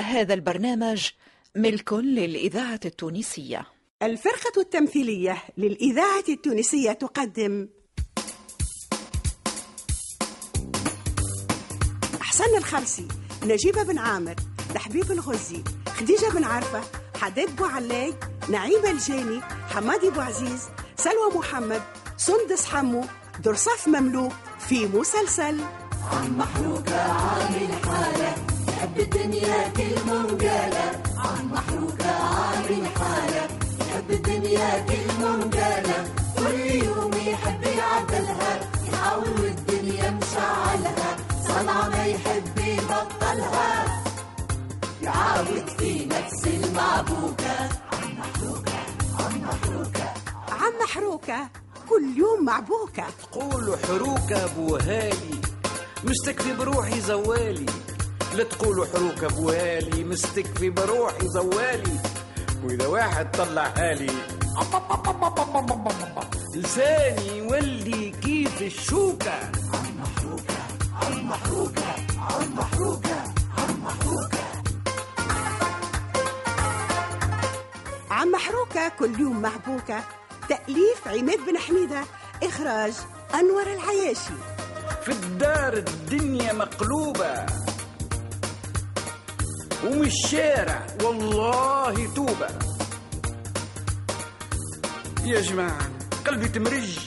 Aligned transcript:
هذا 0.00 0.34
البرنامج 0.34 1.08
ملك 1.56 1.92
للإذاعة 1.92 2.80
التونسية. 2.84 3.66
الفرقة 4.02 4.60
التمثيلية 4.60 5.42
للإذاعة 5.58 6.24
التونسية 6.28 6.92
تقدم. 6.92 7.68
حسن 12.20 12.56
الخرسي 12.56 13.08
نجيب 13.44 13.74
بن 13.74 13.98
عامر 13.98 14.34
تحبيب 14.74 15.12
الغزي 15.12 15.64
خديجة 15.86 16.26
بن 16.34 16.44
عرفة 16.44 16.82
حداد 17.16 17.56
بوعلاي 17.56 18.14
نعيمة 18.48 18.90
الجاني 18.90 19.40
حمادي 19.40 20.10
بوعزيز 20.10 20.68
سلوى 20.96 21.34
محمد 21.34 21.82
سندس 22.16 22.64
حمو 22.66 23.04
درصاف 23.44 23.88
مملوك 23.88 24.32
في 24.58 24.86
مسلسل. 24.86 25.60
عم 26.12 26.38
محروقة 26.38 27.00
عامل 27.00 27.72
حالة 27.84 28.41
يحب 28.82 29.00
الدنيا 29.00 29.68
كلمة 29.68 30.24
وقالة 30.26 31.02
عم 31.16 31.52
محروقة 31.52 32.10
عامل 32.10 32.86
حالة. 32.98 33.48
يحب 33.80 34.10
الدنيا 34.10 34.78
كلمة 34.78 35.30
وقالة 35.30 36.04
كل 36.38 36.60
يوم 36.60 37.12
يحب 37.12 37.62
يعدلها. 37.62 38.60
يحاول 38.88 39.44
الدنيا 39.44 40.10
مشعلها. 40.10 41.16
صنعة 41.48 41.88
ما 41.88 42.04
يحب 42.06 42.58
يبطلها. 42.58 44.02
يعاود 45.02 45.68
في 45.78 46.06
نفس 46.06 46.46
المعبوكة. 46.46 47.58
عم 47.92 48.18
محروقة 48.18 48.78
عم 49.18 49.42
محروقة. 49.42 50.14
عم 50.48 50.72
محروكة 50.82 51.48
كل 51.88 52.16
يوم 52.16 52.44
معبوكة. 52.44 53.04
تقولوا 53.22 53.76
حروكة 53.76 54.46
بوهالي 54.56 55.40
مستكفي 56.04 56.52
بروحي 56.54 57.00
زوالي. 57.00 57.66
لا 58.34 58.44
تقولوا 58.44 58.86
حروكة 58.86 59.28
بوهالي 59.28 60.04
مستكفي 60.04 60.70
بروحي 60.70 61.28
زوالي. 61.28 62.00
وإذا 62.64 62.86
واحد 62.86 63.30
طلع 63.30 63.66
هالي 63.76 64.12
لساني 66.54 67.38
يولي 67.38 68.10
كيف 68.10 68.62
الشوكة. 68.62 69.32
عم 78.10 78.30
محروكة 78.30 78.88
كل 78.98 79.20
يوم 79.20 79.42
معبوكة 79.42 80.04
تأليف 80.48 81.08
عماد 81.08 81.38
بن 81.46 81.58
حميدة 81.58 82.02
إخراج 82.42 82.92
أنور 83.34 83.62
العياشي. 83.62 84.34
في 85.04 85.12
الدار 85.12 85.72
الدنيا 85.72 86.52
مقلوبة. 86.52 87.61
ومن 89.84 90.06
الشارع 90.06 90.86
والله 91.04 92.14
توبة. 92.14 92.48
يا 95.24 95.40
جماعة 95.40 95.90
قلبي 96.26 96.48
تمرج. 96.48 96.98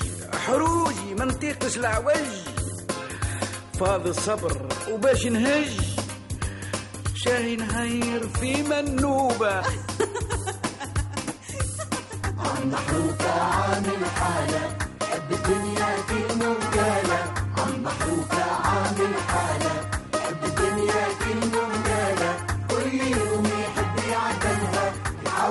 حروجي 0.47 1.13
ما 1.19 1.25
نطيقش 1.25 1.77
العوج. 1.77 2.27
فاض 3.79 4.07
الصبر 4.07 4.67
وباش 4.91 5.25
نهج 5.25 5.81
شاهي 7.15 7.55
نهير 7.55 8.27
في 8.27 8.63
منوبة. 8.63 9.55
عم 12.37 12.69
محروقة 12.71 13.31
عامل 13.41 14.05
حالة. 14.05 14.77
يحب 15.01 15.31
الدنيا 15.31 15.97
كلمة 16.09 16.49
وقالة 16.49 17.33
عم 17.57 17.83
محروقة 17.83 18.43
عامل 18.43 19.13
حالة. 19.27 19.94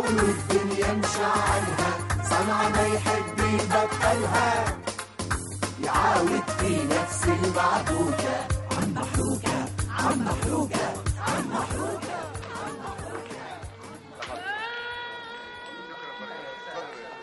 يحاول 0.05 0.21
الدنيا 0.31 0.93
مشعلها 0.93 1.99
صنعة 2.31 2.69
ما 2.69 2.87
يحب 2.87 3.39
يبطلها. 3.39 4.65
يعاود 5.85 6.51
في 6.61 6.85
نفس 6.85 7.25
المعبوكة 7.25 8.49
عم 8.73 8.95
محروقة 8.95 9.69
عم 9.91 10.25
محروقة 10.25 10.95
عم 11.29 11.51
محروقة 11.51 12.31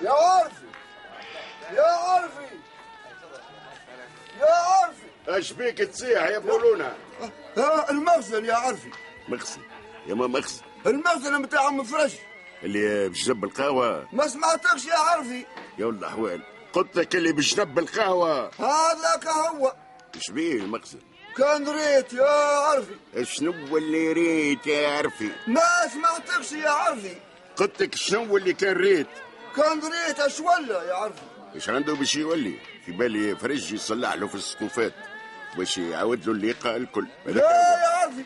يا 0.02 0.12
عرفي 0.12 0.66
يا 1.74 1.84
عرفي 1.84 2.56
يا 4.40 4.54
عرفي 4.54 5.08
اش 5.40 5.52
بيك 5.54 5.78
تصيح 5.78 6.24
يا 6.24 6.40
بولونا 6.40 6.94
المخزن 7.90 8.46
يا 8.46 8.54
عرفي 8.56 8.90
مخزن؟ 9.30 9.62
يا 10.08 10.14
ما 10.16 10.28
مخزن؟ 10.28 10.62
المخزن 10.86 11.42
بتاع 11.42 11.68
ام 11.68 11.84
فرش 11.84 12.14
اللي 12.64 13.10
بجنب 13.10 13.44
القهوة. 13.44 14.08
ما 14.14 14.28
سمعتكش 14.28 14.86
يا 14.86 14.96
عرفي. 14.96 15.46
يا 15.78 15.86
ولد 15.86 16.04
أحوال 16.04 16.42
قلت 16.74 16.96
لك 16.96 17.16
اللي 17.16 17.32
بجنب 17.34 17.80
القهوة. 17.80 18.52
هذاك 18.60 19.28
هو. 19.28 19.74
اش 20.16 20.32
بيه 20.32 20.54
المخزن 20.54 21.00
كان 21.38 21.70
ريت 21.70 22.14
يا 22.14 22.30
عرفي. 22.60 22.96
شنو 23.24 23.78
اللي 23.78 24.12
ريت 24.14 24.68
يا 24.68 24.88
عرفي؟ 24.98 25.30
ما 25.48 25.62
سمعتكش 25.94 26.52
يا 26.52 26.70
عرفي. 26.70 27.16
قلت 27.56 27.82
لك 27.82 27.96
شنو 27.96 28.38
اللي 28.38 28.54
كان 28.54 28.76
ريت؟ 28.78 29.08
كان 29.56 29.80
ريت 29.80 30.20
اش 30.20 30.40
ولا 30.40 30.84
يا 30.84 30.94
عرفي؟ 30.94 31.22
إيش 31.56 31.70
عنده 31.70 31.94
باش 31.94 32.16
يولي؟ 32.16 32.54
في 32.86 32.92
بالي 32.92 33.36
فرج 33.36 33.74
يصلح 33.74 34.14
له 34.14 34.28
في 34.28 34.36
السقوفات 34.36 34.94
باش 35.58 35.78
يعاود 35.78 36.26
له 36.26 36.34
الليقة 36.34 36.76
الكل. 36.76 37.08
لا. 37.26 37.42
يا 37.42 37.98
عرفي. 37.98 38.24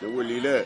تولي 0.00 0.40
لا. 0.40 0.64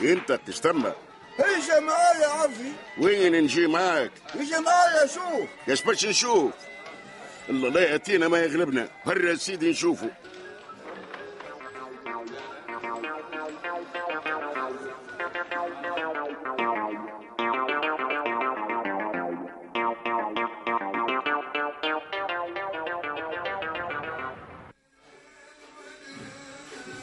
انت 0.00 0.32
تستمع 0.46 0.92
اجا 1.38 1.80
معايا 1.80 2.20
يا 2.22 2.28
عرفي 2.28 2.72
وين 2.98 3.42
نجي 3.44 3.66
معاك؟ 3.66 4.10
اجا 4.34 4.60
معايا 4.60 5.06
شوف. 5.06 5.48
إيش 5.68 5.82
باش 5.82 6.06
نشوف. 6.06 6.52
الله 7.48 7.68
لا 7.68 7.80
يأتينا 7.80 8.28
ما 8.28 8.38
يغلبنا. 8.38 8.88
هرا 9.06 9.34
سيدي 9.34 9.70
نشوفه. 9.70 10.10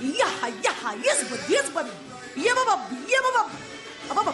يحا 0.01 0.47
يحا 0.65 0.93
يزبط 0.95 1.49
يزبط. 1.49 1.85
يا 2.37 2.53
بابا 2.53 2.81
يا 2.91 3.21
بابا. 3.21 3.66
بابا 4.09 4.31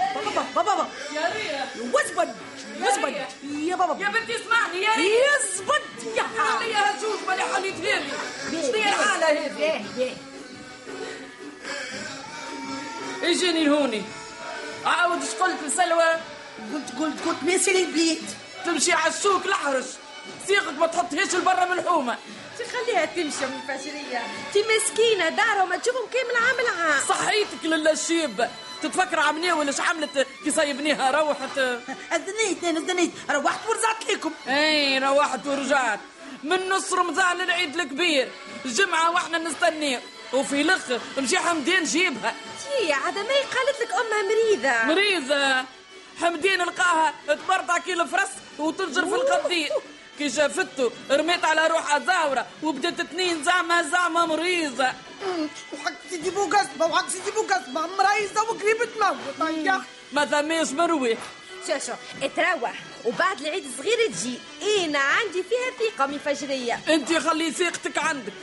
بابا 0.55 0.61
بابا 0.63 0.87
يا 1.13 1.21
ريا 1.35 1.67
وزبط 1.93 2.27
وزبط 2.81 3.13
يا 3.43 3.75
بابا. 3.75 4.03
يا 4.03 4.09
بنتي 4.09 4.35
اسمعني 4.35 4.81
يا 4.81 4.91
ريا 4.95 5.19
يزبط 5.37 5.81
يحا 6.15 6.59
خليها 6.59 6.97
هشوش 6.97 7.19
ماني 7.27 7.41
حليتها 7.41 7.99
لي 7.99 8.61
شنو 8.63 8.73
هي 8.73 8.89
الحالة 8.89 9.45
هذه؟ 9.45 10.15
اجيني 13.23 13.69
هوني 13.69 14.03
عاود 14.85 15.21
اش 15.23 15.29
قلت 15.29 15.63
لسلوى 15.63 16.13
قلت 16.73 16.91
قلت 16.99 17.25
قلت 17.27 17.43
ناسي 17.43 17.83
البيت 17.85 18.21
تمشي 18.65 18.93
على 18.93 19.07
السوق 19.13 19.45
الحرش 19.45 19.85
سيقك 20.47 20.73
ما 20.79 20.87
تحطهاش 20.87 21.35
لبرا 21.35 21.65
من 21.65 21.79
الحومة. 21.79 22.17
خليها 22.73 23.05
تمشي 23.05 23.45
من 23.45 23.59
فجرية 23.67 24.21
تي 24.53 24.63
مسكينة 24.63 25.29
دارها 25.29 25.63
وما 25.63 25.77
تشوفهم 25.77 26.05
كامل 26.13 26.35
عام 26.47 26.59
العام. 26.59 27.01
صحيتك 27.09 27.63
للا 27.65 27.91
الشيب 27.91 28.47
تتفكر 28.83 29.19
عمنيه 29.19 29.53
ولا 29.53 29.73
عملت 29.79 30.27
كي 30.43 30.51
صايبنيها؟ 30.51 31.11
روحت. 31.11 31.57
اذنيت 32.13 32.63
أنا 32.63 32.79
اذنيت 32.79 33.11
روحت 33.31 33.59
ورجعت 33.67 34.11
لكم. 34.11 34.31
أي 34.47 34.99
روحت 34.99 35.47
ورجعت. 35.47 35.99
من 36.43 36.69
نص 36.69 36.93
رمضان 36.93 37.37
للعيد 37.37 37.79
الكبير. 37.79 38.31
جمعة 38.65 39.11
وإحنا 39.11 39.37
نستنيه 39.37 40.01
وفي 40.33 40.61
الآخر 40.61 40.99
مشي 41.17 41.37
حمدين 41.37 41.83
جيبها. 41.83 42.35
تي 42.63 42.93
عاد 42.93 43.17
ما 43.17 43.23
قالت 43.23 43.81
لك 43.81 43.91
أمها 43.91 44.21
مريضة. 44.29 44.93
مريضة. 44.93 45.65
حمدين 46.21 46.61
لقاها 46.61 47.13
تبرطع 47.27 47.77
كي 47.77 47.93
الفرس 47.93 48.29
وتنجر 48.59 49.05
في 49.05 49.15
القديد 49.15 49.69
كي 50.19 50.29
شافته 50.29 50.91
رميت 51.11 51.45
على 51.45 51.67
روحها 51.67 51.99
زاورة 51.99 52.45
وبدت 52.63 53.01
تنين 53.01 53.43
زعمة 53.43 53.81
زعمة 53.81 54.25
مريضة. 54.25 54.93
وحق 55.73 55.93
سيدي 56.09 56.29
بو 56.29 56.45
قصبة 56.45 56.85
وحق 56.85 57.09
سيدي 57.09 57.31
بو 57.31 57.41
قصبة 57.41 57.81
مريضة 57.81 58.41
وقريب 58.41 58.77
تموت 58.95 59.65
يا 59.65 59.81
ما 60.11 60.25
ثميش 60.25 60.71
مروي 60.71 61.17
شو 61.67 61.79
شو 61.87 61.93
اتروح 62.23 62.73
وبعد 63.05 63.41
العيد 63.41 63.65
الصغير 63.65 64.11
تجي. 64.11 64.39
أنا 64.85 64.99
عندي 64.99 65.43
فيها 65.43 65.89
ثقة 65.89 66.05
من 66.05 66.19
فجرية 66.25 66.79
أنت 66.89 67.13
خلي 67.13 67.51
ثقتك 67.51 67.97
عندك. 67.97 68.33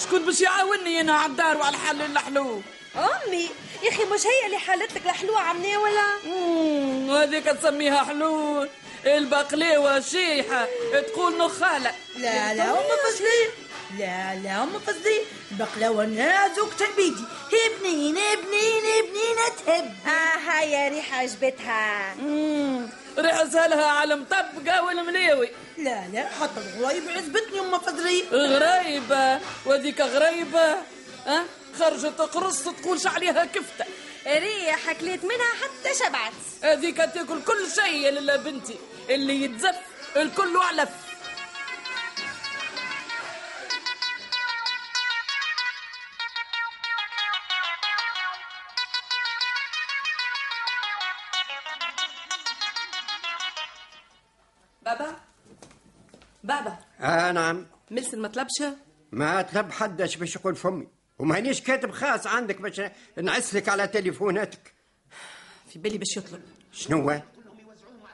شكون 0.00 0.26
باش 0.26 0.40
يعاوني؟ 0.40 1.00
أنا 1.00 1.12
على 1.12 1.30
الدار 1.32 1.56
وعلى 1.56 1.76
الحل 1.76 2.02
الحلو. 2.02 2.62
أمي 2.96 3.48
يا 3.82 3.88
أخي 3.88 4.04
مش 4.04 4.20
هي 4.26 4.46
اللي 4.46 4.58
حلت 4.58 4.92
لك 4.94 5.06
الحلوة 5.06 5.40
عمنيه 5.40 5.78
ولا؟ 5.78 6.02
مم، 6.26 7.10
هذيك 7.10 7.44
تسميها 7.44 8.04
حلول. 8.04 8.68
البقليوة 9.06 10.00
شيحة 10.00 10.68
تقول 10.92 11.38
نخالة 11.38 11.92
لا 12.16 12.54
لا 12.54 12.70
هم 12.70 12.84
فصلين 13.04 13.50
لا 13.98 14.34
لا 14.34 14.64
هم 14.64 14.78
فصلين 14.78 15.22
البقلاوة 15.52 16.04
نازك 16.06 16.74
تلبيدي 16.78 17.24
هي 17.52 17.78
بنين 17.80 18.16
هي 18.16 18.36
بنين 18.36 18.84
هي 18.84 19.02
بنينة 19.02 19.56
حب 19.66 20.08
آه 20.08 20.50
هيا 20.50 20.88
ريحة 20.88 21.16
عجبتها 21.16 22.14
ريحة 23.18 23.48
سهلها 23.48 23.86
على 23.86 24.16
مطبقة 24.16 24.84
والمليوي. 24.84 25.50
لا 25.78 26.08
لا 26.12 26.28
حتى 26.28 26.60
الغرايب 26.60 27.08
عجبتني 27.08 27.60
أم 27.60 27.78
فضري 27.78 28.24
غريبة. 28.32 29.40
وذيك 29.66 30.00
غريبة. 30.00 30.76
ها؟ 31.26 31.44
خرجت 31.78 32.20
قرص 32.20 32.62
تقولش 32.64 33.06
عليها 33.06 33.44
كفتة. 33.44 33.84
ريحة 34.26 34.92
كليت 34.92 35.24
منها 35.24 35.52
حتى 35.62 35.94
شبعت. 35.94 36.32
هذيك 36.62 36.96
تاكل 36.96 37.42
كل 37.42 37.66
شيء 37.74 37.94
يا 37.94 38.10
للا 38.10 38.36
بنتي. 38.36 38.76
اللي 39.10 39.42
يتزف 39.42 39.76
الكل 40.16 40.56
علف 40.56 41.04
بابا؟ 54.82 55.16
بابا. 56.44 56.78
آه 57.00 57.32
نعم. 57.32 57.66
ملسن 57.90 58.18
ما 58.20 58.28
طلبش 58.28 58.62
ما 59.12 59.42
طلب 59.42 59.72
حدش 59.72 60.16
باش 60.16 60.36
يقول 60.36 60.56
فمي. 60.56 60.88
ومانيش 61.18 61.60
كاتب 61.60 61.90
خاص 61.90 62.26
عندك 62.26 62.60
باش 62.60 62.80
نعسلك 63.22 63.68
على 63.68 63.86
تليفوناتك. 63.86 64.72
في 65.68 65.78
بالي 65.78 65.98
باش 65.98 66.16
يطلب. 66.16 66.42
شنو 66.72 67.20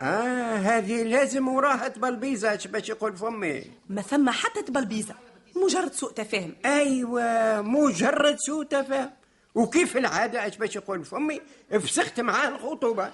آه 0.02 0.56
هذه 0.56 1.02
لازم 1.02 1.49
وراها 1.49 1.88
تبلبيزة 1.88 2.61
باش 2.67 2.88
يقول 2.88 3.17
فمي. 3.17 3.64
ما 3.88 4.02
ثم 4.02 4.31
حتى 4.31 4.62
تبلبيزة 4.62 5.14
مجرد 5.56 5.93
سوء 5.93 6.12
تفاهم. 6.12 6.55
أيوه 6.64 7.61
مجرد 7.62 8.37
سوء 8.38 8.64
تفاهم. 8.64 9.11
وكيف 9.55 9.97
العادة؟ 9.97 10.47
اش 10.47 10.56
باش 10.56 10.76
يقول 10.76 11.05
فمي؟ 11.05 11.41
فسخت 11.70 12.20
معاه 12.20 12.49
الخطوبة. 12.49 13.12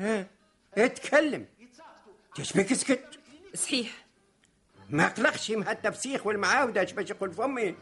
ها 0.00 0.26
اتكلم. 0.74 1.46
تشبك 2.34 2.72
سكت؟ 2.72 3.04
صحيح. 3.54 4.06
ما 4.90 5.08
قلقش 5.08 5.50
مع 5.50 5.72
التفسيخ 5.72 6.26
والمعاودة 6.26 6.82
اش 6.82 6.92
باش 6.92 7.10
يقول 7.10 7.32
فمي؟ 7.32 7.74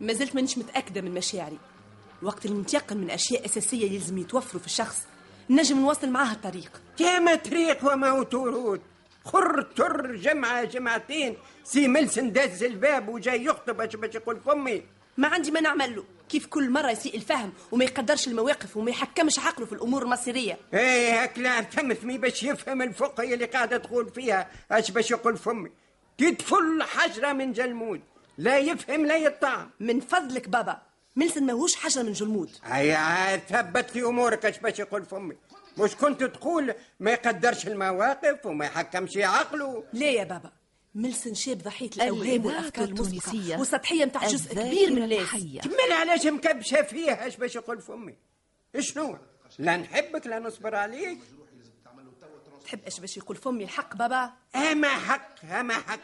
ما 0.00 0.12
زلت 0.12 0.34
مانيش 0.34 0.58
متأكدة 0.58 1.00
من 1.00 1.14
مشاعري. 1.14 1.58
وقت 2.22 2.46
اللي 2.46 2.60
نتيقن 2.60 2.96
من 2.96 3.10
أشياء 3.10 3.44
أساسية 3.44 3.90
يلزم 3.92 4.18
يتوفروا 4.18 4.60
في 4.60 4.66
الشخص 4.66 5.06
نجم 5.50 5.80
نواصل 5.80 6.10
معاه 6.10 6.32
الطريق. 6.32 6.80
يا 7.00 7.34
طريق 7.34 7.92
وما 7.92 8.12
وتورود 8.12 8.80
خر 9.24 9.62
تر 9.62 10.16
جمعة 10.16 10.64
جمعتين. 10.64 11.36
سي 11.64 11.88
ملسن 11.88 12.32
داز 12.32 12.62
الباب 12.62 13.08
وجاي 13.08 13.44
يخطب. 13.44 13.80
اش 13.80 13.96
باش 13.96 14.14
يقول 14.14 14.40
فمي 14.40 14.82
ما 15.16 15.28
عندي 15.28 15.50
ما 15.50 15.60
نعمل 15.60 15.96
له. 15.96 16.04
كيف 16.28 16.46
كل 16.46 16.70
مرة 16.70 16.90
يسيء 16.90 17.14
الفهم 17.14 17.52
وما 17.72 17.84
يقدرش 17.84 18.28
المواقف 18.28 18.76
وما 18.76 18.90
يحكمش 18.90 19.38
عقله 19.38 19.66
في 19.66 19.72
الأمور 19.72 20.02
المصيرية. 20.02 20.58
إيه 20.74 21.22
هكلا 21.22 21.60
تمثمي 21.60 22.18
باش 22.18 22.42
يفهم 22.42 22.82
الفقه 22.82 23.34
اللي 23.34 23.44
قاعدة 23.44 23.76
تقول 23.76 24.10
فيها. 24.10 24.50
أش 24.70 24.90
باش 24.90 25.10
يقول 25.10 25.36
فمي 25.36 25.70
تدفل 26.18 26.82
حجرة 26.82 27.32
من 27.32 27.52
جلمود. 27.52 28.00
لا 28.38 28.58
يفهم 28.58 29.06
لا 29.06 29.16
يطعم. 29.16 29.70
من 29.80 30.00
فضلك 30.00 30.48
بابا. 30.48 30.87
ملسن 31.18 31.46
ماهوش 31.46 31.76
حجر 31.76 32.02
من 32.02 32.12
جلمود. 32.12 32.50
هيا 32.64 33.36
ثبت 33.36 33.90
في 33.90 34.02
أمورك 34.02 34.46
اش 34.46 34.58
باش 34.58 34.78
يقول 34.78 35.04
فمي. 35.04 35.36
مش 35.78 35.96
كنت 35.96 36.24
تقول 36.24 36.74
ما 37.00 37.10
يقدرش 37.10 37.66
المواقف 37.66 38.46
وما 38.46 38.64
يحكمش 38.64 39.16
عقله. 39.16 39.84
لا 39.92 40.10
يا 40.10 40.24
بابا. 40.24 40.52
ملسن 40.94 41.34
شاب 41.34 41.58
ضحية 41.58 41.90
الأوهام 41.96 42.46
والأفكار 42.46 42.84
المسبقة 42.84 43.16
التونسية 43.16 43.56
والسطحية 43.56 44.04
متاع 44.04 44.26
جزء 44.26 44.54
كبير 44.54 44.92
من 44.92 45.02
الناس. 45.02 45.30
تمل 45.62 45.92
علاش 45.92 46.26
مكبشة 46.26 46.82
فيها 46.82 47.26
اش 47.26 47.36
باش 47.36 47.56
يقول 47.56 47.80
فمي. 47.80 48.16
شنو؟ 48.78 49.18
لا 49.58 49.76
نحبك 49.76 50.26
لا 50.26 50.38
نصبر 50.38 50.74
عليك. 50.74 51.18
تحب 52.64 52.80
إيش 52.84 53.00
باش 53.00 53.16
يقول 53.16 53.36
فمي 53.36 53.64
الحق 53.64 53.96
بابا؟ 53.96 54.32
اما 54.56 54.88
حق 54.88 55.44
اما 55.44 55.74
حق. 55.74 56.00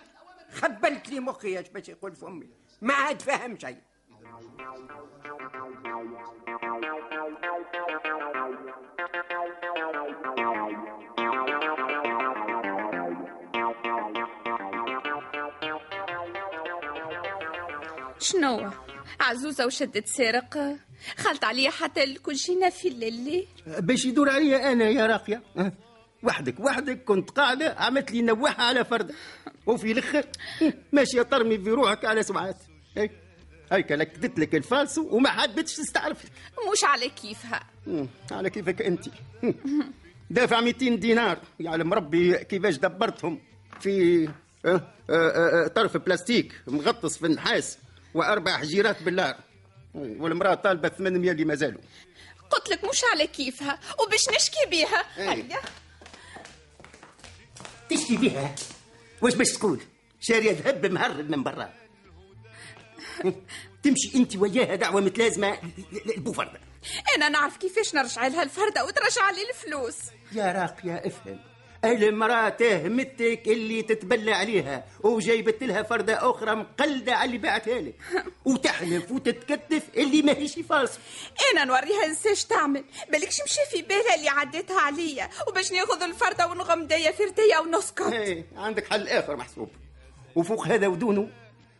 خبلت 0.52 1.08
لي 1.08 1.20
مخي 1.20 1.60
اش 1.60 1.68
باش 1.68 1.88
يقول 1.88 2.16
فمي. 2.16 2.48
ما 2.82 2.94
عاد 2.94 3.22
فهم 3.22 3.58
شيء. 3.58 3.78
شنو؟ 18.18 18.70
عزوزة 19.20 19.66
وشدت 19.66 20.06
سارق 20.08 20.76
خلت 21.16 21.44
عليا 21.44 21.70
حتى 21.70 22.14
كل 22.14 22.32
جينا 22.34 22.70
في 22.70 22.88
الليل. 22.88 23.46
باش 23.78 24.04
يدور 24.04 24.30
عليا 24.30 24.72
أنا 24.72 24.84
يا 24.84 25.06
راقية. 25.06 25.42
أه، 25.58 25.72
وحدك 26.22 26.60
وحدك 26.60 27.04
كنت 27.04 27.30
قاعدة 27.30 27.74
عملت 27.78 28.10
لي 28.10 28.22
نوحها 28.22 28.64
على 28.64 28.84
فرده 28.84 29.14
وفي 29.66 29.92
الأخر 29.92 30.24
ماشيه 30.92 31.22
ترمي 31.22 31.58
في 31.58 31.70
روحك 31.70 32.04
على 32.04 32.22
سمعات. 32.22 32.56
هيك 33.72 33.92
لكدت 33.92 34.38
لك 34.38 34.54
الفالسو 34.54 35.08
وما 35.16 35.30
حبيتش 35.30 35.76
تستعرفي 35.76 36.28
مش 36.72 36.84
على 36.84 37.08
كيفها. 37.08 37.60
مم، 37.86 38.08
على 38.32 38.50
كيفك 38.50 38.82
انت. 38.82 39.04
دافع 40.30 40.60
200 40.60 40.88
دينار. 40.96 41.38
يعلم 41.60 41.94
ربي 41.94 42.34
كيفاش 42.44 42.76
دبرتهم. 42.76 43.40
في 43.80 44.24
أه، 44.64 44.68
أه، 44.70 44.84
أه، 45.10 45.66
طرف 45.66 45.96
بلاستيك 45.96 46.60
مغطس 46.66 47.18
في 47.18 47.26
النحاس 47.26 47.78
وأربع 48.14 48.56
حجيرات 48.58 49.02
بالنار. 49.02 49.36
والمرأة 49.94 50.54
طالبة 50.54 50.88
800 50.88 51.30
اللي 51.30 51.44
ما 51.44 51.54
زالوا. 51.54 51.80
قلت 52.50 52.68
لك 52.68 52.84
مش 52.84 53.00
على 53.12 53.26
كيفها. 53.26 53.78
وباش 54.00 54.28
نشكي 54.36 54.70
بيها. 54.70 55.04
إيه. 55.18 55.30
هيا. 55.30 55.60
تشكي 57.90 58.16
بها 58.16 58.54
واش 59.22 59.34
باش 59.34 59.52
تقول؟ 59.52 59.80
شارية 60.20 60.52
ذهب 60.52 60.86
مهرب 60.86 61.30
من 61.30 61.42
برا. 61.42 61.72
تمشي 63.82 64.10
انت 64.14 64.36
وياها 64.36 64.74
دعوة 64.74 65.00
متلازمه 65.00 65.58
البوفرده 66.16 66.60
أنا 67.16 67.28
نعرف 67.28 67.56
كيفاش 67.56 67.94
نرجع 67.94 68.26
لها 68.26 68.42
الفردة 68.42 68.84
وترجع 68.84 69.30
لي 69.30 69.48
الفلوس. 69.50 69.96
يا 70.32 70.52
راقية 70.52 70.94
افهم. 71.06 71.40
المرأة 71.84 72.48
تهمتك 72.48 73.42
اللي 73.46 73.82
تتبلى 73.82 74.32
عليها 74.32 74.84
وجايبت 75.02 75.62
لها 75.62 75.82
فردة 75.82 76.30
أخرى 76.30 76.54
مقلدة 76.54 77.14
على 77.14 77.24
اللي 77.24 77.38
بعتها 77.38 77.80
لك. 77.80 77.94
وتحلف 78.46 79.10
وتتكتف 79.10 79.82
اللي 79.96 80.22
ماهيش 80.22 80.58
فاصل 80.58 80.98
أنا 81.52 81.64
نوريها 81.64 82.06
نساش 82.06 82.44
تعمل. 82.44 82.84
بالكش 83.12 83.40
مشي 83.44 83.60
في 83.70 83.82
بالها 83.82 84.14
اللي 84.14 84.28
عديتها 84.28 84.80
عليا. 84.80 85.30
وباش 85.48 85.72
ناخذ 85.72 86.02
الفردة 86.02 86.46
ونغم 86.46 86.86
دايا 86.86 87.10
في 87.12 87.22
ردية 87.24 87.58
ونسكت. 87.58 88.12
إيه 88.12 88.46
عندك 88.56 88.90
حل 88.90 89.08
آخر 89.08 89.36
محسوب. 89.36 89.68
وفوق 90.34 90.66
هذا 90.66 90.86
ودونه 90.86 91.28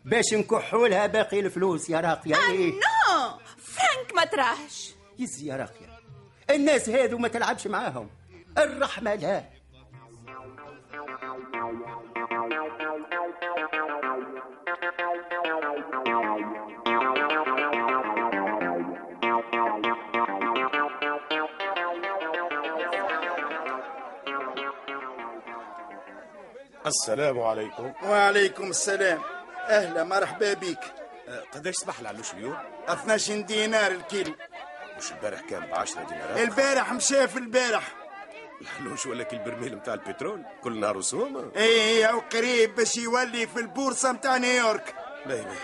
باش 0.05 0.35
نكحوا 0.35 0.89
لها 0.89 1.07
باقي 1.07 1.41
الفلوس 1.41 1.91
يا 1.91 2.01
راقية. 2.01 2.37
إيه 2.37 2.73
نو! 2.73 3.39
فرانك 3.59 4.15
ما 4.15 4.25
تراهش. 4.25 4.95
يز 5.19 5.43
يا 5.43 5.57
راقية. 5.57 5.99
الناس 6.51 6.89
هذو 6.89 7.19
ما 7.19 7.29
تلعبش 7.29 7.67
معاهم. 7.67 8.11
الرحمة 8.59 9.15
لا. 9.15 9.45
السلام 26.87 27.41
عليكم. 27.41 27.93
وعليكم 28.03 28.71
السلام. 28.71 29.34
أهلا 29.69 30.05
مرحبا 30.05 30.53
بك. 30.55 30.85
أه، 31.29 31.43
قداش 31.55 31.75
صباح 31.75 32.01
العلوش 32.01 32.33
اليوم؟ 32.33 32.59
12 32.89 33.41
دينار 33.41 33.91
الكيلو. 33.91 34.35
مش 34.99 35.13
البارح 35.13 35.41
كان 35.41 35.67
ب 35.67 35.75
10 35.75 36.03
دينارات؟ 36.05 36.39
البارح 36.39 36.93
مشى 36.93 37.29
في 37.29 37.39
البارح. 37.39 37.83
العلوش 38.61 39.07
ولا 39.07 39.33
البرميل 39.33 39.75
نتاع 39.75 39.95
البترول؟ 39.95 40.43
كل 40.63 40.81
نهار 40.81 40.97
وسومه 40.97 41.51
إيه 41.57 42.07
أو 42.07 42.21
قريب 42.21 42.75
باش 42.75 42.97
يولي 42.97 43.47
في 43.47 43.61
البورصة 43.61 44.13
متاع 44.13 44.37
نيويورك. 44.37 44.95
باهي 45.27 45.43
باهي 45.45 45.57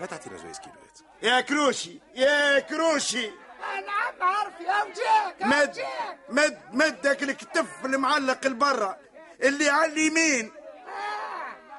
ما 0.00 0.06
تعطينا 0.06 0.36
جويز 0.36 0.58
كيلوات 0.58 0.98
يا 1.22 1.40
كروشي 1.40 2.00
يا 2.14 2.58
كروشي. 2.58 3.30
نعم 3.60 4.22
عارف 4.28 4.52
يا 4.60 4.82
وجهك 4.82 5.36
مد 5.40 5.68
وجهك 5.68 6.18
مد 6.28 6.58
مدك 6.72 7.22
الكتف 7.22 7.84
المعلق 7.84 8.46
لبرا 8.46 8.96
اللي 9.42 9.68
على 9.68 9.92
اليمين. 9.92 10.52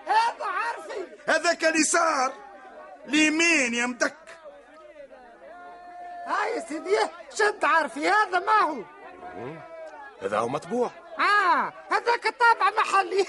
هذا 0.08 0.46
عارفي 0.46 0.65
هذاك 1.28 1.66
اليسار 1.66 2.34
اليمين 3.08 3.74
يا 3.74 3.86
مدك 3.86 4.16
هاي 6.28 6.56
يا 6.56 6.66
سيدي 6.70 6.98
شد 7.34 7.66
عارفي 7.66 8.10
هذا 8.10 8.40
ما 8.40 8.62
هو؟ 8.62 8.84
هذا 10.22 10.38
هو 10.40 10.48
مطبوع. 10.48 10.92
آه 11.20 11.74
هذاك 11.92 12.24
تابع 12.24 12.70
محلي. 12.78 13.26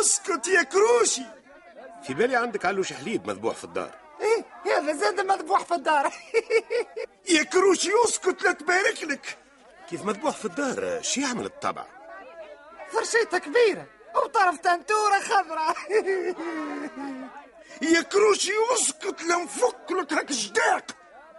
اسكت 0.00 0.48
يا 0.48 0.62
كروشي. 0.62 1.22
في 2.02 2.14
بالي 2.14 2.36
عندك 2.36 2.64
علوش 2.64 2.92
حليب 2.92 3.26
مذبوح 3.26 3.54
في 3.54 3.64
الدار. 3.64 3.94
إيه 4.20 4.44
هذا 4.76 4.92
زاد 4.92 5.20
مذبوح 5.20 5.64
في 5.64 5.74
الدار. 5.74 6.12
يا 7.36 7.42
كروشي 7.42 7.90
اسكت 8.04 8.42
لا 8.42 8.52
تبارك 8.52 9.04
لك. 9.04 9.36
كيف 9.90 10.04
مذبوح 10.04 10.36
في 10.36 10.44
الدار؟ 10.44 11.02
شو 11.02 11.20
يعمل 11.20 11.44
الطبع 11.44 11.84
فرشيته 12.92 13.38
كبيرة. 13.38 13.86
وطرف 14.24 14.56
تنتورة 14.58 15.20
خضراء. 15.20 15.76
يا 17.94 18.00
كروشي 18.02 18.52
اسكت 18.74 19.22
لا 19.22 19.36
نفك 19.36 19.90
لك 19.90 20.12
هاك 20.12 20.32
جداق 20.32 20.84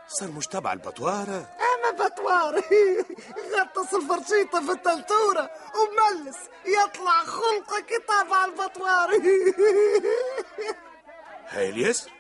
صار 0.07 0.31
مش 0.31 0.47
تبع 0.47 0.73
البطوارة. 0.73 1.49
أما 1.59 1.91
بطوار 2.05 2.55
غطس 3.55 3.93
الفرشيطة 3.93 4.65
في 4.65 4.71
التنتورة 4.71 5.49
وملس. 5.75 6.37
يطلع 6.65 7.23
خلقه 7.23 7.79
كتاب 7.79 8.33
على 8.33 8.51
البطوار 8.51 9.09
هاي 11.49 11.69
اليسر 11.69 12.11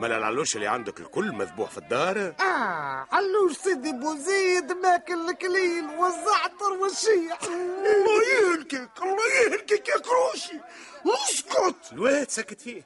مال 0.00 0.12
العلوش 0.12 0.56
اللي 0.56 0.66
عندك 0.66 1.00
الكل 1.00 1.32
مذبوح 1.32 1.70
في 1.70 1.78
الدار؟ 1.78 2.18
آه 2.40 3.06
علوش 3.12 3.56
سيدي 3.56 3.92
بوزيد 3.92 4.72
ماكل 4.72 5.30
الكليل 5.30 5.84
والزعتر 5.84 6.72
والشيح. 6.80 7.38
الله 7.42 8.22
يهلكك 8.32 8.90
الله 9.02 9.26
يهلكك 9.42 9.88
يا 9.88 9.98
كروشي. 9.98 10.60
اسكت. 11.06 11.92
الواد 11.92 12.30
سكت 12.30 12.60
فيه. 12.60 12.82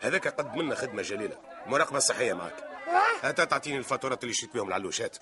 هذاك 0.00 0.28
قد 0.28 0.56
منا 0.56 0.74
خدمة 0.74 1.02
جليلة. 1.02 1.38
مراقبة 1.66 1.98
صحية 1.98 2.32
معك. 2.32 2.64
هات 3.22 3.40
تعطيني 3.40 3.78
الفاتورات 3.78 4.22
اللي 4.22 4.34
شريت 4.34 4.54
بهم 4.54 4.68
العلوشات. 4.68 5.16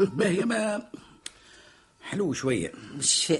باهي 0.00 0.44
ما 0.44 0.82
حلو 2.02 2.32
شوية. 2.32 2.72
مش 2.98 3.30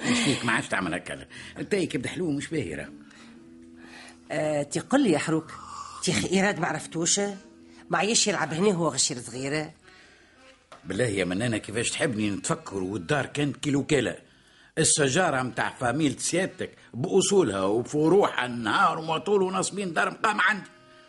مش 0.00 0.18
فيك 0.24 0.44
ما 0.44 0.52
عادش 0.52 0.68
تعمل 0.68 0.94
هكا. 0.94 1.26
انت 1.58 1.74
كبد 1.74 2.06
حلو 2.06 2.30
مش 2.30 2.48
باهي 2.48 2.74
راه. 2.74 2.88
آه 4.30 4.62
تقول 4.62 5.02
لي 5.02 5.10
يا 5.10 5.18
حروك. 5.18 5.52
تيخ 6.02 6.24
ايراد 6.24 6.60
ما 6.60 6.66
عرفتوش. 6.66 7.20
ما 7.90 7.98
عيش 7.98 8.26
يلعب 8.26 8.54
هنا 8.54 8.72
هو 8.72 8.88
غشير 8.88 9.18
صغيره 9.18 9.72
بالله 10.84 11.04
يا 11.04 11.24
منانة 11.24 11.58
كيفاش 11.58 11.90
تحبني 11.90 12.30
نتفكر 12.30 12.76
والدار 12.82 13.26
كانت 13.26 13.56
كيلوكالة 13.56 14.16
الشجرة 14.78 15.42
متاع 15.42 15.70
فاميل 15.74 16.20
سيادتك 16.20 16.70
بأصولها 16.94 17.62
وفروعها 17.62 18.46
النهار 18.46 18.98
وطول 18.98 19.42
ونصبين 19.42 19.92
دار 19.92 20.10
مقام 20.10 20.40
عندي 20.40 20.66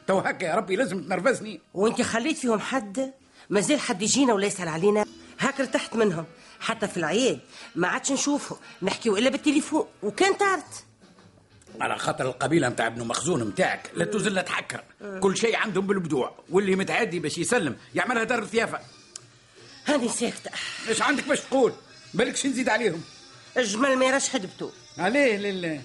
تو 0.07 0.17
هكا 0.19 0.45
يا 0.45 0.55
ربي 0.55 0.75
لازم 0.75 1.03
تنرفزني. 1.03 1.61
وانت 1.73 2.01
خليت 2.01 2.37
فيهم 2.37 2.59
حد؟ 2.59 3.13
مازال 3.49 3.79
حد 3.79 4.01
يجينا 4.01 4.33
ولا 4.33 4.47
يسأل 4.47 4.67
علينا؟ 4.67 5.05
هاك 5.39 5.59
ارتحت 5.59 5.95
منهم. 5.95 6.25
حتى 6.59 6.87
في 6.87 6.97
العياد 6.97 7.39
ما 7.75 7.87
عادش 7.87 8.11
نشوفه. 8.11 8.57
نحكيو 8.81 9.17
إلا 9.17 9.29
بالتليفون. 9.29 9.87
وكان 10.03 10.37
تارت. 10.37 10.85
على 11.81 11.97
خاطر 11.97 12.25
القبيلة 12.25 12.69
متاع 12.69 12.87
ابن 12.87 13.07
مخزون 13.07 13.43
متاعك. 13.43 13.91
لا 13.93 14.05
تزل 14.05 14.43
تحكر. 14.43 14.83
كل 15.19 15.37
شيء 15.37 15.55
عندهم 15.55 15.87
بالبدوع. 15.87 16.43
واللي 16.49 16.75
متعدي 16.75 17.19
باش 17.19 17.37
يسلم. 17.37 17.77
يعملها 17.95 18.23
دار 18.23 18.45
ثيافة 18.45 18.79
هاني 19.85 20.09
ساكتة. 20.09 20.51
إيش 20.89 21.01
عندك 21.01 21.27
باش 21.27 21.39
تقول. 21.39 21.73
بالكش 22.13 22.45
نزيد 22.45 22.69
عليهم. 22.69 23.01
الجمل 23.57 23.95
ما 23.95 24.05
يراش 24.05 24.29
حدبته 24.29 24.71
عليه 24.97 25.37
لله. 25.37 25.81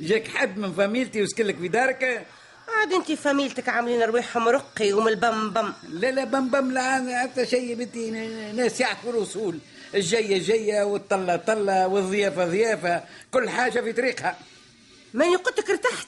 جاك 0.00 0.28
حد 0.28 0.58
من 0.58 0.72
فاميلتي 0.72 1.22
وسكلك 1.22 1.56
في 1.56 1.68
دارك. 1.68 2.26
عاد 2.68 2.92
انت 2.92 3.12
فاميلتك 3.12 3.68
عاملين 3.68 4.02
رواحهم 4.02 4.48
رقي 4.48 4.92
ومن 4.92 5.08
البم 5.08 5.50
بم 5.50 5.72
لا 5.88 6.10
لا 6.10 6.24
بم 6.24 6.48
بم 6.48 6.72
لا 6.72 7.18
حتى 7.22 7.46
شيء 7.46 7.74
بنتي 7.74 8.10
ناس 8.52 8.80
يعرفوا 8.80 9.10
الوصول 9.10 9.58
الجية 9.94 10.38
جية 10.38 10.82
والطلة 10.82 11.36
طلة 11.36 11.86
والضيافة 11.88 12.44
ضيافة 12.44 13.02
كل 13.32 13.50
حاجة 13.50 13.80
في 13.80 13.92
طريقها. 13.92 14.36
ماني 15.14 15.36
قلت 15.36 15.58
لك 15.58 15.70
ارتحت؟ 15.70 16.06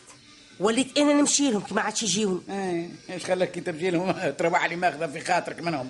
وليت 0.61 0.99
أنا 0.99 1.13
نمشي 1.13 1.51
لهم 1.51 1.61
كي 1.61 1.75
ما 1.75 1.81
عادش 1.81 2.03
يجيون. 2.03 2.45
إيه 2.51 2.89
إيش 3.15 3.25
خلاك 3.25 3.51
كي 3.51 3.61
تمشي 3.61 3.91
لهم؟ 3.91 4.13
تروح 4.39 4.65
لي 4.67 4.77
ماخذة 4.77 5.07
في 5.07 5.21
خاطرك 5.21 5.61
منهم. 5.61 5.89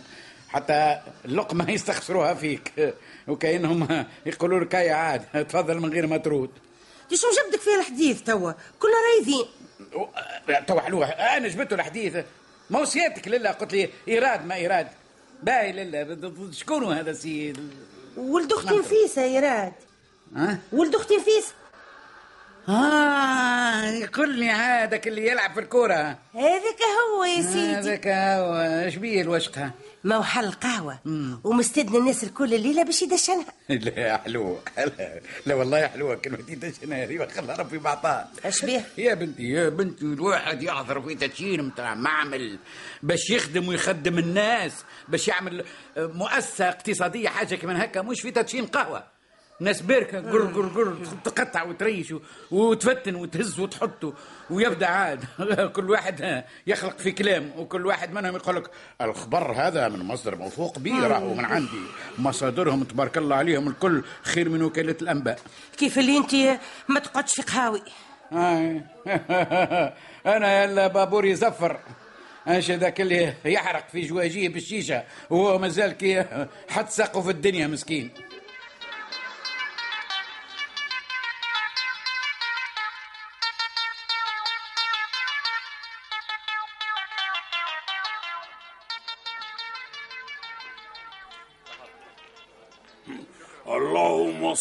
حتى 0.48 1.00
اللقمة 1.24 1.70
يستخسروها 1.76 2.34
فيك. 2.34 2.94
وكأنهم 3.28 4.04
يقولوا 4.26 4.60
لك 4.60 4.74
يا 4.74 4.94
عاد 4.94 5.46
تفضل 5.48 5.80
من 5.80 5.92
غير 5.92 6.06
ما 6.06 6.16
ترود. 6.16 6.50
شو 7.14 7.26
جبدك 7.46 7.60
فيها 7.60 7.80
الحديث 7.80 8.22
توا؟ 8.22 8.52
كلنا 8.78 8.94
رايدين 9.16 9.44
تو 10.66 10.80
حلوة. 10.80 11.06
أنا 11.06 11.48
جبته 11.48 11.74
الحديث. 11.74 12.16
ما 12.70 12.84
سيادتك 12.84 13.28
لله؟ 13.28 13.50
قلت 13.50 13.72
لي 13.72 13.88
إيراد 14.08 14.46
ما 14.46 14.54
إيراد. 14.54 14.88
باهي 15.42 15.72
لله. 15.72 16.50
شكون 16.52 16.92
هذا 16.92 17.10
السيد؟ 17.10 17.74
ولد 18.16 18.52
أختي 18.52 18.78
نفيسة 18.78 19.22
يا 19.22 19.40
راد 19.40 19.72
ها؟ 20.36 20.58
ولد 20.72 20.94
أختي 20.94 21.16
نفيسة. 21.16 21.52
آه 22.68 23.84
يقول 23.84 24.38
لي 24.38 24.50
هذاك 24.50 25.08
اللي 25.08 25.26
يلعب 25.26 25.52
في 25.52 25.60
الكرة 25.60 26.18
هذاك 26.34 26.80
هو 27.16 27.24
يا 27.24 27.42
سيدي. 27.42 27.74
هذاك 27.74 28.08
هو. 28.08 28.82
إيش 28.84 28.96
بيه 28.96 29.22
الوشقة؟ 29.22 29.70
ما 30.04 30.16
هو 30.16 30.22
حل 30.22 30.52
قهوة 30.52 30.98
ومستدنا 31.44 31.98
الناس 31.98 32.24
الكل 32.24 32.54
الليلة 32.54 32.82
باش 32.84 33.02
يدشنها. 33.02 33.44
لا 33.68 34.16
حلوة. 34.24 34.62
لا, 34.76 35.20
لا 35.46 35.54
والله 35.54 35.86
حلوة 35.88 36.14
كلمتين 36.14 36.58
دشنها 36.58 37.04
هذه 37.04 37.28
خلى 37.36 37.54
ربي 37.58 37.78
بعطاها. 37.78 38.28
اش 38.44 38.64
بيه 38.64 38.84
يا 38.98 39.14
بنتي 39.14 39.42
يا 39.42 39.68
بنتي 39.68 40.04
الواحد 40.04 40.62
يحضر 40.62 41.02
في 41.02 41.14
تدشين 41.14 41.62
متاع 41.62 41.94
معمل 41.94 42.58
باش 43.02 43.30
يخدم 43.30 43.68
ويخدم 43.68 44.18
الناس 44.18 44.72
باش 45.08 45.28
يعمل 45.28 45.64
مؤسسة 45.96 46.68
اقتصادية 46.68 47.28
حاجة 47.28 47.54
كمان 47.54 47.76
هكا 47.76 48.02
مش 48.02 48.20
في 48.20 48.30
تدشين 48.30 48.66
قهوة. 48.66 49.13
ناس 49.60 49.82
باركة 49.82 50.20
قر 50.20 50.46
قر 50.46 50.68
قر 50.68 50.96
تقطع 51.24 51.62
وتريش 51.62 52.14
وتفتن 52.50 53.14
وتهز 53.14 53.60
وتحط 53.60 54.14
ويبدأ 54.50 54.86
عاد. 54.86 55.24
كل 55.76 55.90
واحد 55.90 56.44
يخلق 56.66 56.98
في 56.98 57.12
كلام 57.12 57.50
وكل 57.58 57.86
واحد 57.86 58.12
منهم 58.12 58.36
يقول 58.36 58.56
لك 58.56 58.70
الخبر 59.00 59.52
هذا 59.52 59.88
من 59.88 59.98
مصدر 60.04 60.36
موثوق 60.36 60.78
به 60.78 61.06
راهو 61.06 61.34
من 61.34 61.44
عندي. 61.44 61.80
مصادرهم 62.18 62.84
تبارك 62.84 63.18
الله 63.18 63.36
عليهم 63.36 63.68
الكل 63.68 64.02
خير 64.22 64.48
من 64.48 64.62
وكالة 64.62 64.96
الأنباء. 65.02 65.38
كيف 65.76 65.98
اللي 65.98 66.16
انت 66.18 66.60
ما 66.88 67.00
تقعدش 67.00 67.34
في 67.34 67.42
قهاوي؟ 67.42 67.82
آه. 68.32 68.80
أنا 70.36 70.64
يلا 70.64 70.86
بابور 70.86 71.24
يزفر 71.24 71.78
إيش 72.48 72.70
ذاك 72.70 73.00
اللي 73.00 73.34
يحرق 73.44 73.88
في 73.92 74.00
جواجيه 74.00 74.48
بالشيشة. 74.48 75.04
وهو 75.30 75.58
مازال 75.58 75.92
كي 75.92 76.24
حط 76.68 76.88
ساقه 76.88 77.20
في 77.20 77.30
الدنيا 77.30 77.66
مسكين. 77.66 78.10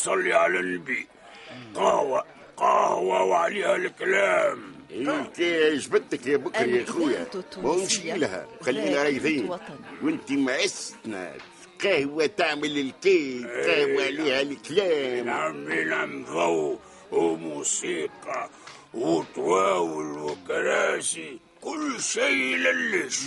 اللهم 0.08 0.24
صل 0.24 0.32
على 0.32 0.60
النبي. 0.60 1.08
قهوة 1.76 2.26
قهوة 2.58 3.24
وعليها 3.24 3.76
الكلام. 3.76 4.74
انت 4.92 5.42
جبدتك 5.74 6.28
يا 6.28 6.38
بكري 6.38 6.78
يا 6.78 6.86
خويا 6.86 7.28
ما 7.58 7.76
نمشي 7.76 8.12
لها. 8.12 8.48
خلينا 8.62 9.04
رايحين 9.04 9.50
وأنت 10.04 10.32
معستنا 10.32 11.34
قهوة 11.84 12.26
تعمل 12.26 12.78
الكيك 12.78 13.46
قهوة 13.48 14.04
عليها 14.06 14.42
الكلام. 14.42 15.30
عمي 15.30 15.84
نعم 15.84 16.26
ضوء 16.26 16.80
وموسيقى 17.12 18.50
وطواول 18.94 20.18
وكراسي. 20.18 21.40
كل 21.62 22.02
شيء 22.02 22.56
للش 22.56 23.20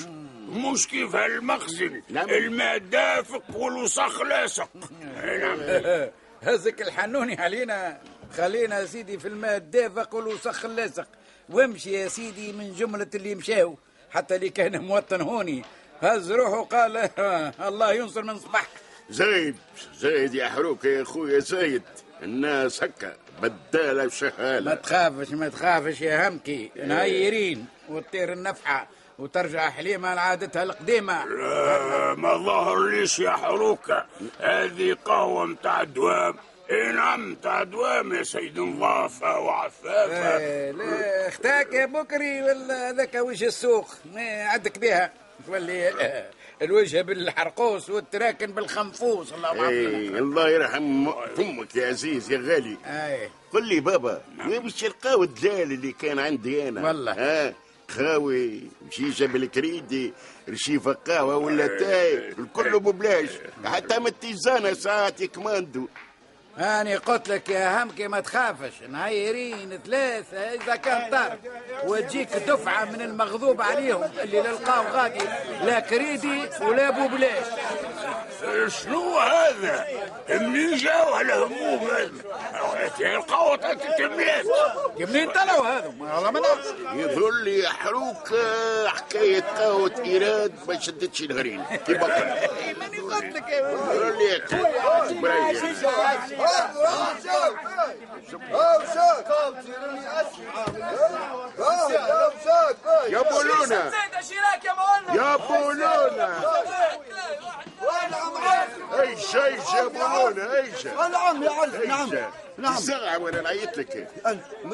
مش 0.49 0.88
كيف 0.88 1.16
هالمخزن. 1.16 2.02
الماء 2.11 2.78
دافق 2.78 3.56
والوسخ 3.56 4.23
لاصق 4.23 4.71
نعم. 5.00 5.59
هزك 6.42 6.82
الحنوني 6.82 7.40
علينا. 7.40 7.98
خلينا 8.36 8.80
يا 8.80 8.86
سيدي 8.86 9.18
في 9.18 9.28
الماء 9.28 9.56
الدافق 9.56 10.14
والوسخ 10.14 10.64
اللاصق 10.64 11.06
وامشي 11.50 11.92
يا 11.92 12.08
سيدي 12.08 12.52
من 12.52 12.72
جملة 12.74 13.06
اللي 13.14 13.34
مشاو. 13.34 13.78
حتى 14.10 14.36
اللي 14.36 14.48
كان 14.48 14.80
موطن 14.82 15.20
هوني. 15.20 15.64
هز 16.02 16.32
روحه 16.32 16.62
قال 16.64 16.96
الله 17.68 17.92
ينصر 17.92 18.22
من 18.22 18.38
صباح 18.38 18.66
زايد 19.10 19.56
زايد 19.98 20.34
يا 20.34 20.48
حروك 20.48 20.84
يا 20.84 21.04
خويا 21.04 21.38
زايد 21.38 21.82
الناس 22.22 22.82
هكا 22.84 23.16
بدالة 23.42 23.94
ما 24.00 24.04
وشهالة 24.04 24.74
تخافش 24.74 25.30
ما 25.30 25.48
تخافش 25.48 26.00
يا 26.00 26.28
همكي. 26.28 26.70
نهيرين 26.76 27.66
وتطير 27.88 28.32
النفحة. 28.32 28.88
وترجع 29.18 29.70
حليمة 29.70 30.14
لعادتها 30.14 30.62
القديمة. 30.62 31.25
لا 31.25 32.14
ما 32.14 32.37
ظهر 32.37 32.87
ليش 32.87 33.18
يا 33.18 33.30
حروكة. 33.30 34.06
هذه 34.40 34.96
قهوة 35.04 35.44
متاع 35.44 35.85
دوام. 35.85 36.35
اي 36.70 36.92
نعم 36.92 37.35
تاع 37.35 37.62
دوام 37.62 38.12
يا 38.14 38.23
سيد 38.23 38.58
نظافة 38.58 39.38
وعفافة. 39.40 40.37
إيه، 40.37 40.70
لا 40.70 41.28
اختاك 41.28 41.73
يا 41.73 41.87
بكري 41.87 42.42
ولا 42.42 42.92
ذاك 42.92 43.14
وجه 43.14 43.46
السوق. 43.46 43.88
ما 44.14 44.44
عندك 44.44 44.78
بها. 44.78 45.12
تولي 45.46 45.92
الوجه 46.62 47.02
بالحرقوس 47.02 47.90
والتراكن 47.90 48.52
بالخنفوس. 48.52 49.32
الله 49.32 49.52
اي 49.52 49.56
يعافيك 49.58 50.18
الله 50.18 50.49
يرحم 50.49 51.12
فمك 51.37 51.76
يا 51.76 51.88
عزيز 51.88 52.32
يا 52.32 52.38
غالي. 52.38 52.76
اي 52.87 53.30
قل 53.52 53.68
لي 53.68 53.80
بابا 53.80 54.23
وين 54.46 54.62
مش 54.62 54.85
القهوة 54.85 55.25
الدلال 55.25 55.73
اللي 55.73 55.92
كان 55.92 56.18
عندي 56.18 56.68
أنا؟ 56.68 56.87
والله. 56.87 57.12
ها؟ 57.12 57.54
خاوي 57.90 58.60
شيشة 58.90 59.26
بالكريدي 59.26 60.12
رشيفة 60.48 60.92
قهوة 60.92 61.36
ولا 61.36 61.66
تاي 61.66 62.28
الكل 62.28 62.80
ببلاش. 62.80 63.30
حتى 63.64 63.98
من 63.98 64.06
التيزانة 64.06 64.72
ساعات 64.72 65.24
كماندو 65.24 65.86
أنا 66.58 66.98
قلت 66.98 67.28
لك 67.28 67.48
يا 67.48 67.82
همكي 67.82 68.08
ما 68.08 68.20
تخافش. 68.20 68.82
نهيرين 68.88 69.78
ثلاثة 69.86 70.38
إذا 70.38 70.76
كان 70.76 71.10
طار. 71.10 71.38
وتجيك 71.84 72.36
دفعة 72.36 72.84
من 72.84 73.00
المغضوب 73.00 73.62
عليهم 73.62 74.10
اللي 74.22 74.40
للقاو 74.40 74.84
غادي. 74.84 75.24
لا 75.64 75.80
كريدي 75.80 76.48
ولا 76.60 76.90
بوبلاش 76.90 77.46
شنو 78.68 79.18
هذا؟ 79.18 79.87
منين 80.28 80.76
جاو 80.76 81.14
على 81.14 81.32
هموم 81.35 81.88
هذا؟ 81.90 82.11
القوة 83.16 83.56
تتميت 83.56 84.46
منين 84.99 85.30
طلعوا 85.30 85.66
هذا؟ 85.66 85.92
والله 86.00 86.30
ما 86.30 86.40
نعرف 86.40 86.75
يظهر 86.94 87.30
لي 87.30 87.68
حروك 87.68 88.32
آه، 88.32 88.88
حكاية 88.88 89.40
قهوة 89.40 89.92
إيراد 90.04 90.54
ما 90.68 90.80
شدتش 90.80 91.20
الهرين 91.20 91.64
كي 91.87 91.94
بقى 91.94 92.49
ماني 92.80 92.99
قلت 92.99 93.37
لك 93.37 93.49
يظهر 93.49 94.11
لي. 94.11 94.42
يا 103.08 103.23
بولونا 103.23 103.92
يا 105.14 105.37
بولونا 105.37 106.40
إيش 109.00 109.36
إيش 109.36 109.74
يا 109.74 109.86
بولونا 109.86 110.56
إيش 110.56 110.86
نعم 110.86 111.42
يا 111.42 111.50
عرفي 111.50 111.86
نعم 111.86 112.10
نعم. 112.58 112.76
ساعة 112.76 113.18
وأنا 113.18 113.40
نعيط 113.40 113.78
لك 113.78 114.08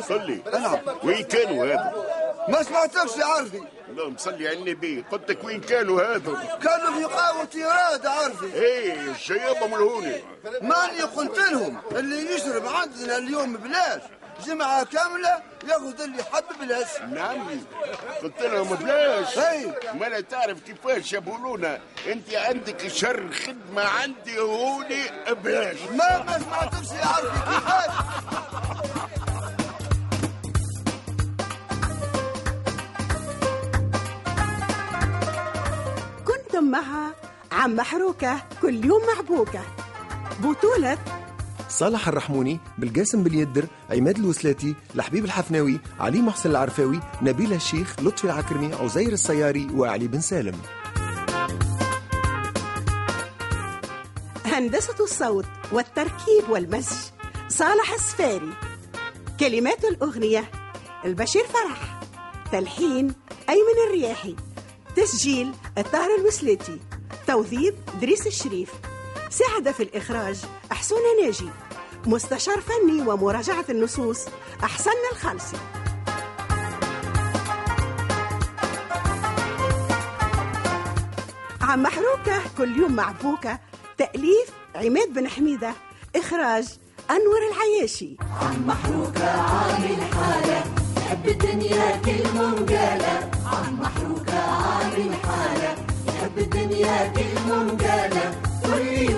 صلي. 0.08 0.42
نعم. 0.52 0.78
وين 1.04 1.22
كانوا 1.24 1.64
هذا؟ 1.64 1.92
ما 2.48 2.62
سمعتكش 2.62 3.16
يا 3.16 3.24
عرفي؟ 3.24 3.62
اللهم 3.88 4.16
صلي 4.18 4.48
على 4.48 4.58
النبي. 4.58 5.04
قلت 5.12 5.30
لك 5.30 5.44
وين 5.44 5.60
كانوا 5.60 6.02
هذا؟ 6.02 6.58
كانوا 6.62 6.98
في 6.98 7.04
قهوة 7.04 7.48
إيراد 7.54 8.06
عرفي. 8.06 8.54
إيه 8.54 8.92
الشيابة 9.10 9.66
ملهوني 9.66 10.22
ماني 10.60 11.02
قلت 11.02 11.38
لهم 11.38 11.80
اللي 11.92 12.34
يشرب 12.34 12.66
عندنا 12.66 13.16
اليوم 13.18 13.56
بلاش. 13.56 14.02
جمعة 14.46 14.84
كاملة 14.84 15.42
ياخذ 15.68 16.00
اللي 16.00 16.18
يحب 16.18 16.44
بلاش 16.60 17.00
نعم. 17.12 17.46
قلت 18.22 18.42
لهم 18.42 18.74
بلاش. 18.76 19.38
اي 19.38 19.66
ما 20.00 20.04
لا 20.06 20.20
تعرف 20.20 20.60
كيفاش 20.60 21.12
يقولونا. 21.12 21.78
أنت 22.06 22.34
عندك 22.34 22.88
شر 22.88 23.30
خدمة 23.32 23.82
عندي 23.82 24.38
هوني 24.38 25.02
بلاش. 25.44 25.76
ما 25.90 26.22
ما 26.22 26.38
سمعتكش 26.38 26.90
يا 26.90 27.06
عرفي 27.06 27.40
كيفاش؟ 27.50 27.92
كنتم 36.26 36.64
مع 36.64 36.82
عم 37.52 37.76
محروكة 37.76 38.40
كل 38.62 38.84
يوم 38.84 39.02
محبوكة. 39.14 39.60
بطولة 40.40 40.98
صالح 41.72 42.08
الرحموني 42.08 42.60
بالقاسم 42.78 43.22
باليدر 43.22 43.66
عماد 43.90 44.18
الوسلاتي 44.18 44.74
لحبيب 44.94 45.24
الحفناوي 45.24 45.80
علي 46.00 46.22
محسن 46.22 46.50
العرفاوي 46.50 47.00
نبيل 47.22 47.52
الشيخ 47.52 48.00
لطفي 48.00 48.24
العكرمي 48.24 48.74
عزير 48.74 49.12
السياري 49.12 49.68
وعلي 49.74 50.08
بن 50.08 50.20
سالم. 50.20 50.58
هندسة 54.44 55.04
الصوت 55.04 55.44
والتركيب 55.72 56.48
والمزج 56.48 56.96
صالح 57.48 57.92
السفاري 57.92 58.52
كلمات 59.40 59.84
الأغنية 59.84 60.50
البشير 61.04 61.44
فرح. 61.44 62.00
تلحين 62.52 63.14
أيمن 63.48 63.78
الرياحي. 63.88 64.36
تسجيل 64.96 65.52
الطاهر 65.78 66.10
الوسلاتي. 66.20 66.80
توظيف 67.26 67.74
دريس 68.00 68.26
الشريف. 68.26 68.70
ساعد 69.32 69.70
في 69.70 69.82
الإخراج 69.82 70.44
أحسن 70.72 70.96
ناجي. 71.24 71.48
مستشار 72.06 72.60
فني 72.60 73.02
ومراجعة 73.08 73.64
النصوص 73.68 74.26
أحسن 74.64 74.90
الخالصي 75.12 75.56
عم 81.60 81.82
محروكة 81.82 82.42
كل 82.58 82.76
يوم 82.76 82.92
معبوكة 82.92 83.58
تأليف 83.98 84.50
عماد 84.74 85.14
بن 85.14 85.28
حميدة. 85.28 85.74
إخراج 86.16 86.68
أنور 87.10 87.40
العياشي. 87.52 88.16
عم 88.42 88.66
محروكة 88.66 89.30
عامل 89.30 89.96
حالة. 90.14 90.64
يحب 90.96 91.28
الدنيا 91.28 91.96
كل 91.96 92.38
منقالة 92.38 93.30
عم 93.46 93.80
محروكة 93.80 94.38
عامل 94.38 95.14
حالة. 95.24 95.76
يحب 96.08 96.38
الدنيا 96.38 97.12
كل 97.16 97.52
منقالة 97.52 98.42
كل 98.62 99.11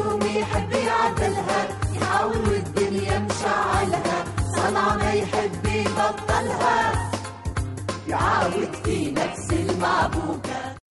مشعلها 3.44 4.24
صنع 4.56 4.96
ما 4.96 5.12
يحب 5.12 5.66
يبطلها. 5.66 6.92
يعاود 8.08 8.74
في 8.84 9.10
نفس 9.10 9.52
المعبوكة 9.52 10.74